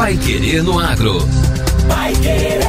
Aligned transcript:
Pai 0.00 0.16
Querer 0.16 0.62
no 0.62 0.78
Agro. 0.78 1.18
Pai 1.86 2.14
Querer. 2.14 2.60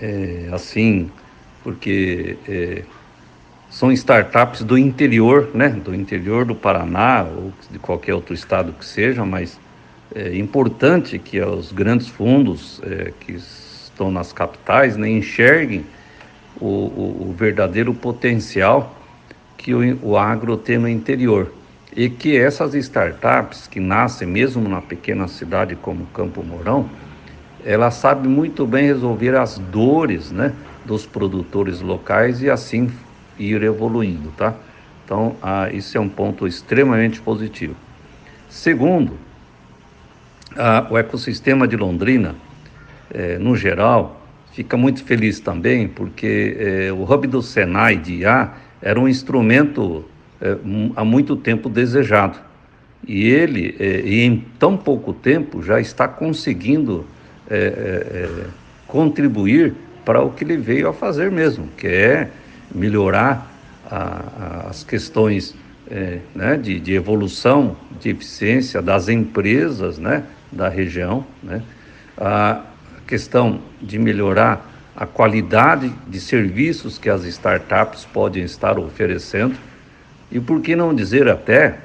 É, 0.00 0.48
assim, 0.52 1.10
porque 1.62 2.38
é, 2.48 2.82
são 3.70 3.92
startups 3.92 4.62
do 4.62 4.78
interior, 4.78 5.50
né? 5.52 5.68
Do 5.68 5.94
interior 5.94 6.44
do 6.44 6.54
Paraná 6.54 7.24
ou 7.24 7.52
de 7.70 7.78
qualquer 7.78 8.14
outro 8.14 8.34
estado 8.34 8.72
que 8.72 8.84
seja, 8.84 9.24
mas 9.24 9.58
é 10.14 10.36
importante 10.36 11.18
que 11.18 11.40
os 11.40 11.72
grandes 11.72 12.08
fundos 12.08 12.80
é, 12.84 13.12
que 13.20 13.32
estão 13.32 14.10
nas 14.10 14.32
capitais 14.32 14.96
né, 14.96 15.10
enxerguem 15.10 15.84
o, 16.60 16.66
o, 16.66 17.28
o 17.28 17.34
verdadeiro 17.36 17.92
potencial 17.92 18.94
que 19.56 19.74
o, 19.74 19.98
o 20.02 20.16
agro 20.16 20.56
tem 20.56 20.78
no 20.78 20.88
interior 20.88 21.52
e 21.94 22.10
que 22.10 22.36
essas 22.36 22.74
startups 22.74 23.66
que 23.66 23.80
nascem 23.80 24.28
mesmo 24.28 24.68
na 24.68 24.82
pequena 24.82 25.26
cidade 25.28 25.74
como 25.74 26.06
Campo 26.06 26.42
Mourão, 26.42 26.88
ela 27.64 27.90
sabe 27.90 28.28
muito 28.28 28.66
bem 28.66 28.86
resolver 28.86 29.34
as 29.34 29.58
dores, 29.58 30.30
né, 30.30 30.52
dos 30.84 31.06
produtores 31.06 31.80
locais 31.80 32.42
e 32.42 32.50
assim 32.50 32.90
ir 33.38 33.62
evoluindo, 33.62 34.32
tá? 34.36 34.54
Então, 35.04 35.36
ah, 35.42 35.70
isso 35.72 35.96
é 35.96 36.00
um 36.00 36.08
ponto 36.08 36.46
extremamente 36.46 37.20
positivo. 37.20 37.76
Segundo, 38.48 39.18
ah, 40.56 40.86
o 40.90 40.98
ecossistema 40.98 41.68
de 41.68 41.76
Londrina, 41.76 42.34
eh, 43.12 43.38
no 43.38 43.54
geral, 43.54 44.20
fica 44.52 44.76
muito 44.76 45.04
feliz 45.04 45.38
também 45.38 45.86
porque 45.86 46.56
eh, 46.58 46.92
o 46.92 47.02
hub 47.02 47.26
do 47.26 47.42
Senai 47.42 47.96
de 47.96 48.20
IA 48.20 48.52
era 48.80 48.98
um 48.98 49.08
instrumento 49.08 50.04
é, 50.40 50.56
há 50.94 51.04
muito 51.04 51.36
tempo 51.36 51.68
desejado. 51.68 52.38
E 53.06 53.28
ele, 53.28 53.74
é, 53.78 54.00
e 54.00 54.22
em 54.22 54.44
tão 54.58 54.76
pouco 54.76 55.12
tempo, 55.12 55.62
já 55.62 55.80
está 55.80 56.08
conseguindo 56.08 57.06
é, 57.48 57.56
é, 57.56 58.46
contribuir 58.86 59.74
para 60.04 60.22
o 60.22 60.30
que 60.30 60.44
ele 60.44 60.56
veio 60.56 60.88
a 60.88 60.92
fazer 60.92 61.30
mesmo, 61.30 61.68
que 61.76 61.86
é 61.86 62.30
melhorar 62.74 63.50
a, 63.90 63.96
a, 63.96 64.66
as 64.70 64.82
questões 64.82 65.54
é, 65.90 66.18
né, 66.34 66.56
de, 66.56 66.80
de, 66.80 66.94
evolução, 66.94 67.76
de 68.00 68.10
eficiência 68.10 68.82
das 68.82 69.08
empresas 69.08 69.98
né, 69.98 70.24
da 70.50 70.68
região, 70.68 71.24
né, 71.42 71.62
a 72.18 72.62
questão 73.06 73.60
de 73.80 73.98
melhorar 73.98 74.72
a 74.96 75.06
qualidade 75.06 75.92
de 76.08 76.18
serviços 76.18 76.98
que 76.98 77.10
as 77.10 77.24
startups 77.24 78.04
podem 78.04 78.42
estar 78.44 78.78
oferecendo 78.78 79.56
e 80.30 80.40
por 80.40 80.60
que 80.60 80.74
não 80.74 80.94
dizer 80.94 81.28
até 81.28 81.78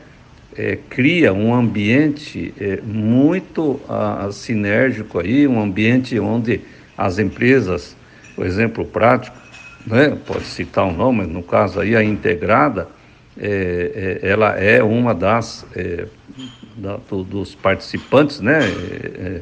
é, 0.55 0.77
cria 0.89 1.33
um 1.33 1.53
ambiente 1.53 2.53
é, 2.59 2.79
muito 2.81 3.79
a, 3.87 4.25
a, 4.25 4.31
sinérgico 4.31 5.19
aí, 5.19 5.47
um 5.47 5.61
ambiente 5.61 6.19
onde 6.19 6.61
as 6.97 7.19
empresas, 7.19 7.95
por 8.35 8.45
exemplo 8.45 8.85
prático, 8.85 9.37
né, 9.85 10.17
pode 10.25 10.45
citar 10.45 10.85
um 10.85 10.93
nome, 10.93 11.19
mas 11.19 11.27
no 11.27 11.43
caso 11.43 11.79
aí 11.79 11.95
a 11.95 12.03
integrada, 12.03 12.87
é, 13.37 14.19
é 14.23 14.29
ela 14.29 14.59
é 14.59 14.83
uma 14.83 15.13
das 15.13 15.65
é, 15.75 16.05
da, 16.75 16.97
do, 17.09 17.23
dos 17.23 17.55
participantes, 17.55 18.39
né, 18.39 18.59
é, 18.63 19.41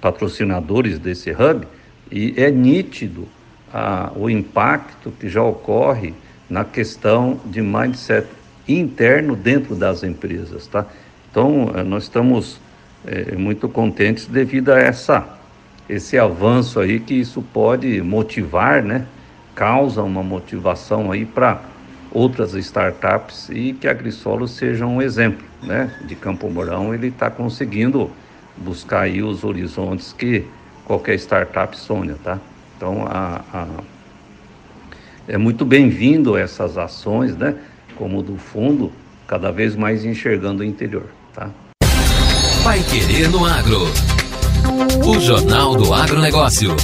patrocinadores 0.00 0.98
desse 0.98 1.30
hub, 1.30 1.66
e 2.10 2.34
é 2.36 2.50
nítido 2.50 3.26
a, 3.72 4.12
o 4.14 4.28
impacto 4.28 5.10
que 5.12 5.28
já 5.28 5.42
ocorre 5.42 6.12
na 6.48 6.64
questão 6.64 7.40
de 7.46 7.62
mindset 7.62 8.26
interno 8.68 9.34
dentro 9.34 9.74
das 9.74 10.02
empresas, 10.02 10.66
tá? 10.66 10.86
Então, 11.30 11.72
eh, 11.74 11.82
nós 11.82 12.04
estamos 12.04 12.60
é, 13.06 13.34
muito 13.34 13.68
contentes 13.68 14.26
devido 14.26 14.70
a 14.70 14.78
essa, 14.78 15.26
esse 15.88 16.18
avanço 16.18 16.78
aí 16.78 17.00
que 17.00 17.14
isso 17.14 17.42
pode 17.52 18.02
motivar, 18.02 18.82
né? 18.82 19.06
Causa 19.54 20.02
uma 20.02 20.22
motivação 20.22 21.12
aí 21.12 21.24
para 21.24 21.60
outras 22.10 22.54
startups 22.54 23.48
e 23.50 23.72
que 23.72 23.88
a 23.88 23.92
Grisolo 23.92 24.46
seja 24.46 24.86
um 24.86 25.00
exemplo, 25.00 25.44
né? 25.62 25.92
De 26.04 26.14
Campo 26.14 26.50
Mourão, 26.50 26.94
ele 26.94 27.08
está 27.08 27.30
conseguindo 27.30 28.10
buscar 28.56 29.02
aí 29.02 29.22
os 29.22 29.44
horizontes 29.44 30.12
que 30.12 30.44
qualquer 30.84 31.14
startup 31.14 31.76
sonha, 31.76 32.16
tá? 32.22 32.38
Então, 32.76 33.06
a, 33.06 33.40
a 33.52 33.66
é 35.28 35.38
muito 35.38 35.64
bem-vindo 35.64 36.36
essas 36.36 36.76
ações, 36.76 37.36
né? 37.36 37.54
Como 37.96 38.22
do 38.22 38.36
fundo, 38.36 38.92
cada 39.26 39.52
vez 39.52 39.76
mais 39.76 40.04
enxergando 40.04 40.62
o 40.62 40.64
interior, 40.64 41.06
tá? 41.32 41.48
Vai 42.62 42.80
querer 42.80 43.28
no 43.28 43.44
agro. 43.44 43.82
O 45.06 45.20
Jornal 45.20 45.76
do 45.76 45.92
Agronegócio. 45.94 46.74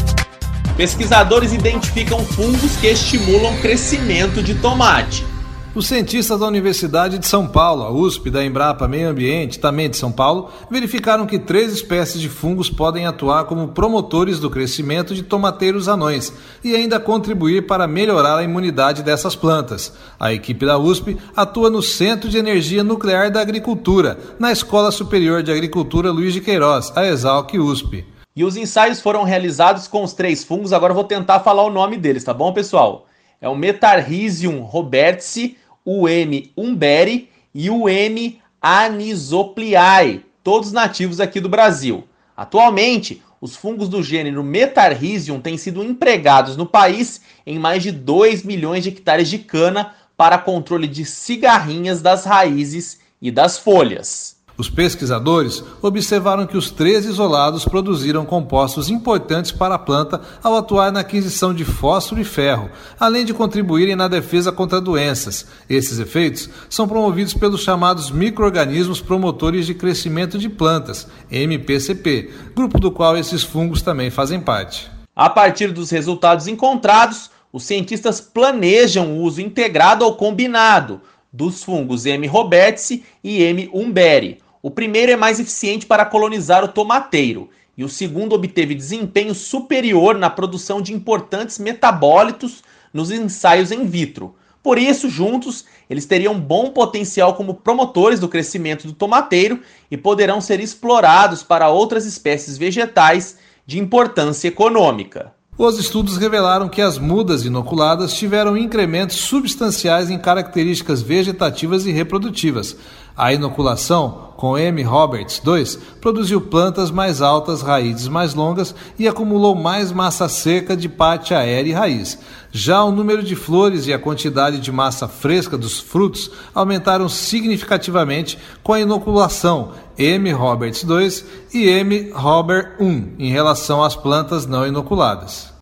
Pesquisadores 0.79 1.53
identificam 1.53 2.21
fungos 2.21 2.77
que 2.77 2.87
estimulam 2.87 3.61
crescimento 3.61 4.41
de 4.41 4.55
tomate. 4.55 5.27
Os 5.75 5.89
cientistas 5.89 6.39
da 6.39 6.47
Universidade 6.47 7.19
de 7.19 7.27
São 7.27 7.49
Paulo, 7.49 7.83
a 7.83 7.91
USP, 7.91 8.31
da 8.31 8.45
Embrapa 8.45 8.87
Meio 8.87 9.09
Ambiente, 9.09 9.59
também 9.59 9.91
de 9.91 9.97
São 9.97 10.13
Paulo, 10.13 10.51
verificaram 10.71 11.27
que 11.27 11.37
três 11.37 11.73
espécies 11.73 12.21
de 12.21 12.29
fungos 12.29 12.71
podem 12.71 13.07
atuar 13.07 13.47
como 13.47 13.67
promotores 13.67 14.39
do 14.39 14.49
crescimento 14.49 15.17
de 15.17 15.25
tomateiros 15.25 15.89
anões 15.89 16.33
e 16.63 16.77
ainda 16.77 17.01
contribuir 17.01 17.67
para 17.67 17.89
melhorar 17.89 18.39
a 18.39 18.45
imunidade 18.45 19.03
dessas 19.03 19.35
plantas. 19.35 19.93
A 20.19 20.33
equipe 20.33 20.65
da 20.65 20.79
USP 20.79 21.17
atua 21.35 21.71
no 21.71 21.83
Centro 21.83 22.31
de 22.31 22.39
Energia 22.39 22.85
Nuclear 22.85 23.33
da 23.33 23.41
Agricultura, 23.41 24.17
na 24.39 24.53
Escola 24.53 24.93
Superior 24.93 25.43
de 25.43 25.51
Agricultura 25.51 26.13
Luiz 26.13 26.33
de 26.33 26.41
Queiroz, 26.41 26.93
a 26.95 27.05
Exalc 27.05 27.53
USP. 27.59 28.07
E 28.39 28.45
os 28.45 28.57
ensaios 28.57 29.01
foram 29.01 29.25
realizados 29.25 29.89
com 29.89 30.05
os 30.05 30.13
três 30.13 30.45
fungos, 30.45 30.73
agora 30.73 30.93
eu 30.93 30.95
vou 30.95 31.03
tentar 31.03 31.41
falar 31.41 31.65
o 31.65 31.73
nome 31.73 31.97
deles, 31.97 32.23
tá 32.23 32.33
bom, 32.33 32.53
pessoal? 32.53 33.09
É 33.41 33.49
o 33.49 33.57
Metarrhizium 33.57 34.61
robertsi, 34.61 35.59
o 35.85 36.09
M. 36.09 36.53
umberi 36.57 37.31
e 37.53 37.69
o 37.69 37.89
M. 37.89 38.41
anisopliae, 38.63 40.25
todos 40.45 40.71
nativos 40.71 41.19
aqui 41.19 41.41
do 41.41 41.49
Brasil. 41.49 42.05
Atualmente, 42.37 43.21
os 43.41 43.57
fungos 43.57 43.89
do 43.89 44.05
gênero 44.05 44.45
Metarrhizium 44.45 45.41
têm 45.41 45.59
sido 45.59 45.83
empregados 45.83 46.57
no 46.57 46.65
país 46.65 47.21
em 47.45 47.59
mais 47.59 47.83
de 47.83 47.91
2 47.91 48.45
milhões 48.45 48.85
de 48.85 48.91
hectares 48.91 49.29
de 49.29 49.39
cana 49.41 49.97
para 50.17 50.39
controle 50.39 50.87
de 50.87 51.05
cigarrinhas 51.05 52.01
das 52.01 52.25
raízes 52.25 53.01
e 53.21 53.33
das 53.33 53.59
folhas. 53.59 54.38
Os 54.59 54.69
pesquisadores 54.69 55.63
observaram 55.81 56.45
que 56.45 56.57
os 56.57 56.69
três 56.69 57.05
isolados 57.05 57.65
produziram 57.65 58.27
compostos 58.27 58.91
importantes 58.91 59.53
para 59.53 59.77
a 59.77 59.79
planta 59.79 60.21
ao 60.43 60.57
atuar 60.57 60.91
na 60.91 60.99
aquisição 60.99 61.55
de 61.55 61.65
fósforo 61.65 62.21
e 62.21 62.25
ferro, 62.25 62.69
além 62.99 63.25
de 63.25 63.33
contribuírem 63.33 63.95
na 63.95 64.09
defesa 64.09 64.51
contra 64.51 64.81
doenças. 64.81 65.47
Esses 65.71 66.01
efeitos 66.01 66.51
são 66.69 66.89
promovidos 66.89 67.35
pelos 67.35 67.63
chamados 67.63 68.11
microorganismos 68.11 69.01
promotores 69.01 69.65
de 69.65 69.75
crescimento 69.75 70.37
de 70.37 70.49
plantas, 70.49 71.07
MPCP, 71.31 72.29
grupo 72.57 72.81
do 72.81 72.91
qual 72.91 73.17
esses 73.17 73.45
fungos 73.45 73.81
também 73.81 74.11
fazem 74.11 74.41
parte. 74.41 74.91
A 75.15 75.31
partir 75.31 75.71
dos 75.71 75.91
resultados 75.91 76.49
encontrados, 76.49 77.31
os 77.53 77.63
cientistas 77.63 78.21
planejam 78.21 79.13
o 79.13 79.23
uso 79.23 79.41
integrado 79.41 80.05
ou 80.05 80.17
combinado 80.17 81.01
dos 81.33 81.63
fungos 81.63 82.07
M. 82.07 82.27
robertsi 82.27 83.05
e 83.23 83.41
M. 83.41 83.71
umberi 83.73 84.39
o 84.63 84.71
primeiro 84.71 85.13
é 85.13 85.17
mais 85.17 85.39
eficiente 85.39 85.87
para 85.87 86.05
colonizar 86.05 86.65
o 86.65 86.69
tomateiro 86.69 87.49
e 87.77 87.85
o 87.85 87.89
segundo 87.89 88.35
obteve 88.35 88.75
desempenho 88.75 89.35
superior 89.35 90.19
na 90.19 90.29
produção 90.29 90.83
de 90.83 90.93
importantes 90.93 91.59
metabólitos 91.61 92.63
nos 92.93 93.11
ensaios 93.11 93.71
in 93.71 93.85
vitro. 93.85 94.35
Por 94.61 94.77
isso, 94.79 95.09
juntos, 95.09 95.65
eles 95.89 96.05
teriam 96.05 96.39
bom 96.39 96.71
potencial 96.71 97.35
como 97.35 97.55
promotores 97.55 98.19
do 98.19 98.29
crescimento 98.29 98.87
do 98.87 98.93
tomateiro 98.93 99.61
e 99.89 99.97
poderão 99.97 100.41
ser 100.41 100.59
explorados 100.59 101.45
para 101.45 101.69
outras 101.69 102.05
espécies 102.05 102.59
vegetais 102.59 103.39
de 103.65 103.79
importância 103.79 104.49
econômica. 104.49 105.33
Os 105.57 105.79
estudos 105.79 106.17
revelaram 106.17 106.69
que 106.69 106.83
as 106.83 106.99
mudas 106.99 107.45
inoculadas 107.45 108.13
tiveram 108.15 108.57
incrementos 108.57 109.17
substanciais 109.17 110.11
em 110.11 110.19
características 110.19 111.01
vegetativas 111.01 111.87
e 111.87 111.91
reprodutivas, 111.91 112.77
a 113.17 113.33
inoculação 113.33 114.28
com 114.39 114.57
M. 114.57 114.85
Roberts 114.85 115.41
2 115.41 115.77
produziu 116.01 116.41
plantas 116.41 116.93
mais 116.93 117.21
altas, 117.21 117.61
raízes 117.61 118.07
mais 118.07 118.35
longas 118.35 118.73
e 118.97 119.09
acumulou 119.09 119.53
mais 119.57 119.91
massa 119.91 120.29
seca 120.29 120.77
de 120.77 120.89
parte 120.89 121.35
aérea 121.35 121.69
e 121.69 121.73
raiz. 121.73 122.17
Já 122.53 122.85
o 122.85 122.93
número 122.93 123.21
de 123.21 123.35
flores 123.35 123.89
e 123.89 123.93
a 123.93 123.99
quantidade 123.99 124.61
de 124.61 124.71
massa 124.71 125.09
fresca 125.09 125.59
dos 125.59 125.81
frutos 125.81 126.31
aumentaram 126.55 127.09
significativamente 127.09 128.39
com 128.63 128.73
a 128.73 128.81
inoculação 128.81 129.73
M. 129.99 130.31
Roberts 130.31 130.85
2 130.85 131.25
e 131.53 131.69
M. 131.69 132.13
Robert 132.15 132.77
1 132.79 133.15
em 133.19 133.33
relação 133.33 133.83
às 133.83 133.97
plantas 133.97 134.47
não 134.47 134.65
inoculadas. 134.65 135.53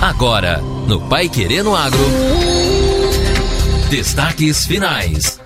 Agora, 0.00 0.60
no 0.88 1.00
Pai 1.02 1.28
Querendo 1.28 1.76
Agro. 1.76 2.04
Destaques 3.88 4.66
finais. 4.66 5.43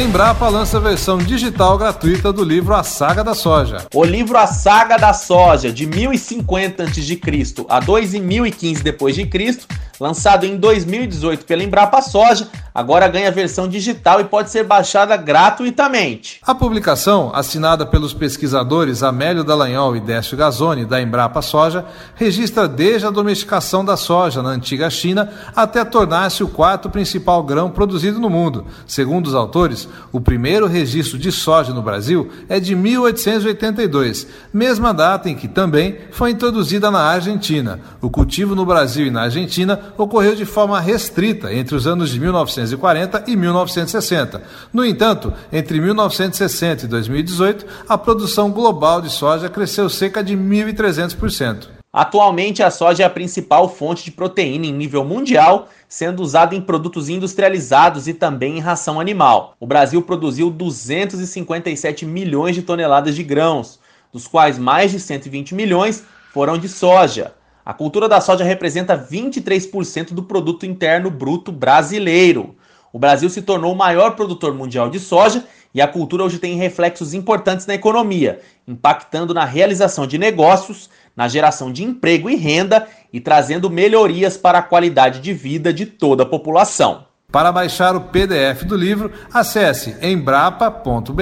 Embrapa 0.00 0.48
lança 0.48 0.76
a 0.76 0.80
versão 0.80 1.18
digital 1.18 1.76
gratuita 1.76 2.32
do 2.32 2.44
livro 2.44 2.72
A 2.72 2.84
Saga 2.84 3.24
da 3.24 3.34
Soja. 3.34 3.88
O 3.92 4.04
livro 4.04 4.38
A 4.38 4.46
Saga 4.46 4.96
da 4.96 5.12
Soja, 5.12 5.72
de 5.72 5.86
1050 5.86 6.84
a.C. 6.84 7.20
a 7.68 7.80
2015 7.80 8.80
d.C., 8.80 9.66
lançado 10.00 10.44
em 10.44 10.56
2018 10.56 11.44
pela 11.44 11.62
Embrapa 11.62 12.00
Soja, 12.00 12.48
agora 12.74 13.08
ganha 13.08 13.30
versão 13.30 13.68
digital 13.68 14.20
e 14.20 14.24
pode 14.24 14.50
ser 14.50 14.64
baixada 14.64 15.16
gratuitamente. 15.16 16.38
A 16.46 16.54
publicação, 16.54 17.30
assinada 17.34 17.84
pelos 17.84 18.14
pesquisadores 18.14 19.02
Amélio 19.02 19.42
Dallagnol 19.42 19.96
e 19.96 20.00
Décio 20.00 20.36
Gazzoni, 20.36 20.84
da 20.84 21.00
Embrapa 21.00 21.42
Soja, 21.42 21.84
registra 22.14 22.68
desde 22.68 23.06
a 23.06 23.10
domesticação 23.10 23.84
da 23.84 23.96
soja 23.96 24.42
na 24.42 24.50
antiga 24.50 24.88
China 24.90 25.30
até 25.54 25.84
tornar-se 25.84 26.44
o 26.44 26.48
quarto 26.48 26.88
principal 26.88 27.42
grão 27.42 27.70
produzido 27.70 28.20
no 28.20 28.30
mundo. 28.30 28.66
Segundo 28.86 29.26
os 29.26 29.34
autores, 29.34 29.88
o 30.12 30.20
primeiro 30.20 30.66
registro 30.66 31.18
de 31.18 31.32
soja 31.32 31.72
no 31.72 31.82
Brasil 31.82 32.30
é 32.48 32.60
de 32.60 32.74
1882, 32.74 34.26
mesma 34.52 34.94
data 34.94 35.28
em 35.28 35.34
que 35.34 35.48
também 35.48 35.98
foi 36.10 36.30
introduzida 36.30 36.90
na 36.90 37.00
Argentina. 37.00 37.80
O 38.00 38.10
cultivo 38.10 38.54
no 38.54 38.64
Brasil 38.64 39.06
e 39.06 39.10
na 39.10 39.22
Argentina 39.22 39.87
ocorreu 39.96 40.34
de 40.34 40.44
forma 40.44 40.80
restrita 40.80 41.52
entre 41.52 41.74
os 41.74 41.86
anos 41.86 42.10
de 42.10 42.20
1940 42.20 43.24
e 43.26 43.36
1960. 43.36 44.42
No 44.72 44.84
entanto, 44.84 45.32
entre 45.52 45.80
1960 45.80 46.84
e 46.84 46.88
2018, 46.88 47.66
a 47.88 47.96
produção 47.96 48.50
global 48.50 49.00
de 49.00 49.10
soja 49.10 49.48
cresceu 49.48 49.88
cerca 49.88 50.22
de 50.22 50.36
1.300%. 50.36 51.78
Atualmente, 51.92 52.62
a 52.62 52.70
soja 52.70 53.02
é 53.02 53.06
a 53.06 53.10
principal 53.10 53.68
fonte 53.68 54.04
de 54.04 54.10
proteína 54.10 54.66
em 54.66 54.72
nível 54.72 55.04
mundial, 55.04 55.68
sendo 55.88 56.22
usada 56.22 56.54
em 56.54 56.60
produtos 56.60 57.08
industrializados 57.08 58.06
e 58.06 58.12
também 58.12 58.58
em 58.58 58.60
ração 58.60 59.00
animal. 59.00 59.54
O 59.58 59.66
Brasil 59.66 60.02
produziu 60.02 60.50
257 60.50 62.04
milhões 62.04 62.54
de 62.54 62.62
toneladas 62.62 63.16
de 63.16 63.22
grãos, 63.22 63.80
dos 64.12 64.26
quais 64.26 64.58
mais 64.58 64.90
de 64.90 65.00
120 65.00 65.54
milhões 65.54 66.04
foram 66.32 66.58
de 66.58 66.68
soja. 66.68 67.32
A 67.68 67.74
cultura 67.74 68.08
da 68.08 68.18
soja 68.18 68.44
representa 68.44 68.96
23% 68.96 70.14
do 70.14 70.22
produto 70.22 70.64
interno 70.64 71.10
bruto 71.10 71.52
brasileiro. 71.52 72.56
O 72.90 72.98
Brasil 72.98 73.28
se 73.28 73.42
tornou 73.42 73.74
o 73.74 73.76
maior 73.76 74.16
produtor 74.16 74.54
mundial 74.54 74.88
de 74.88 74.98
soja 74.98 75.44
e 75.74 75.82
a 75.82 75.86
cultura 75.86 76.24
hoje 76.24 76.38
tem 76.38 76.56
reflexos 76.56 77.12
importantes 77.12 77.66
na 77.66 77.74
economia, 77.74 78.40
impactando 78.66 79.34
na 79.34 79.44
realização 79.44 80.06
de 80.06 80.16
negócios, 80.16 80.88
na 81.14 81.28
geração 81.28 81.70
de 81.70 81.84
emprego 81.84 82.30
e 82.30 82.36
renda 82.36 82.88
e 83.12 83.20
trazendo 83.20 83.68
melhorias 83.68 84.38
para 84.38 84.60
a 84.60 84.62
qualidade 84.62 85.20
de 85.20 85.34
vida 85.34 85.70
de 85.70 85.84
toda 85.84 86.22
a 86.22 86.26
população. 86.26 87.07
Para 87.30 87.52
baixar 87.52 87.94
o 87.94 88.00
PDF 88.00 88.64
do 88.64 88.74
livro, 88.74 89.12
acesse 89.30 89.94
embrapa.br 90.00 91.12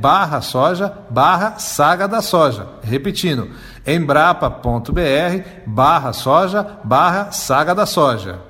barra 0.00 0.40
soja 0.40 0.90
barra 1.10 1.58
saga 1.58 2.08
da 2.08 2.22
soja. 2.22 2.66
Repetindo, 2.82 3.50
embrapa.br 3.86 5.42
barra 5.66 6.14
soja 6.14 6.66
barra 6.82 7.30
saga 7.30 7.74
da 7.74 7.84
soja. 7.84 8.40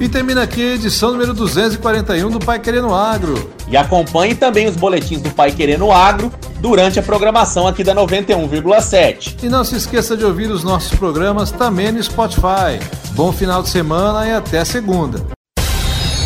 E 0.00 0.08
termina 0.08 0.42
aqui 0.42 0.72
a 0.72 0.74
edição 0.74 1.12
número 1.12 1.32
241 1.32 2.28
do 2.28 2.40
Pai 2.40 2.58
Querendo 2.58 2.92
Agro. 2.92 3.52
E 3.68 3.76
acompanhe 3.76 4.34
também 4.34 4.66
os 4.66 4.74
boletins 4.74 5.22
do 5.22 5.30
Pai 5.30 5.52
Querendo 5.52 5.92
Agro 5.92 6.28
durante 6.62 6.98
a 7.00 7.02
programação 7.02 7.66
aqui 7.66 7.82
da 7.82 7.92
91,7. 7.92 9.42
E 9.42 9.48
não 9.48 9.64
se 9.64 9.74
esqueça 9.74 10.16
de 10.16 10.24
ouvir 10.24 10.48
os 10.48 10.62
nossos 10.62 10.96
programas 10.96 11.50
também 11.50 11.90
no 11.90 12.00
Spotify. 12.00 12.78
Bom 13.10 13.32
final 13.32 13.64
de 13.64 13.68
semana 13.68 14.28
e 14.28 14.30
até 14.30 14.64
segunda. 14.64 15.26